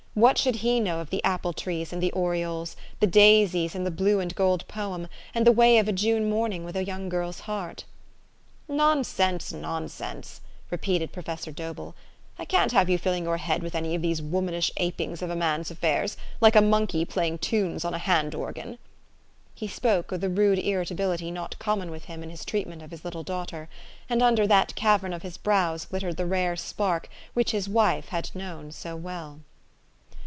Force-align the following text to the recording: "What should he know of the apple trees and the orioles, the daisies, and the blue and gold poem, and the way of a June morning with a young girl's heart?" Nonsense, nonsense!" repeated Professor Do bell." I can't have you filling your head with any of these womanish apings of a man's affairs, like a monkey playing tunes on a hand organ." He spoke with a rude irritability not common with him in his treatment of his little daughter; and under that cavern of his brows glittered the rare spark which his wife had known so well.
"What 0.13 0.37
should 0.37 0.57
he 0.57 0.81
know 0.81 0.99
of 0.99 1.09
the 1.09 1.23
apple 1.23 1.53
trees 1.53 1.93
and 1.93 2.03
the 2.03 2.11
orioles, 2.11 2.75
the 2.99 3.07
daisies, 3.07 3.75
and 3.75 3.85
the 3.85 3.89
blue 3.89 4.19
and 4.19 4.35
gold 4.35 4.67
poem, 4.67 5.07
and 5.33 5.47
the 5.47 5.53
way 5.53 5.77
of 5.77 5.87
a 5.87 5.93
June 5.93 6.29
morning 6.29 6.65
with 6.65 6.75
a 6.75 6.83
young 6.83 7.07
girl's 7.07 7.39
heart?" 7.39 7.85
Nonsense, 8.67 9.53
nonsense!" 9.53 10.41
repeated 10.69 11.13
Professor 11.13 11.49
Do 11.49 11.73
bell." 11.73 11.95
I 12.37 12.43
can't 12.43 12.73
have 12.73 12.89
you 12.89 12.97
filling 12.97 13.23
your 13.23 13.37
head 13.37 13.63
with 13.63 13.73
any 13.73 13.95
of 13.95 14.01
these 14.01 14.21
womanish 14.21 14.69
apings 14.75 15.21
of 15.21 15.29
a 15.29 15.35
man's 15.35 15.71
affairs, 15.71 16.17
like 16.41 16.57
a 16.57 16.61
monkey 16.61 17.05
playing 17.05 17.37
tunes 17.37 17.85
on 17.85 17.93
a 17.93 17.97
hand 17.97 18.35
organ." 18.35 18.79
He 19.55 19.69
spoke 19.69 20.11
with 20.11 20.25
a 20.25 20.29
rude 20.29 20.59
irritability 20.59 21.31
not 21.31 21.57
common 21.57 21.89
with 21.89 22.05
him 22.05 22.21
in 22.21 22.29
his 22.29 22.43
treatment 22.43 22.81
of 22.81 22.91
his 22.91 23.05
little 23.05 23.23
daughter; 23.23 23.69
and 24.09 24.21
under 24.21 24.45
that 24.45 24.75
cavern 24.75 25.13
of 25.13 25.21
his 25.21 25.37
brows 25.37 25.85
glittered 25.85 26.17
the 26.17 26.25
rare 26.25 26.57
spark 26.57 27.07
which 27.33 27.51
his 27.51 27.69
wife 27.69 28.09
had 28.09 28.29
known 28.35 28.73
so 28.73 28.97
well. 28.97 29.39